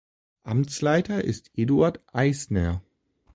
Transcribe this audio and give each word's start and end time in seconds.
Amtsleiter 0.41 1.23
ist 1.23 1.51
Eduard 1.53 2.01
Eisner. 2.11 2.81